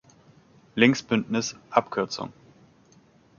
[0.73, 2.01] Linksbündnis, Abk.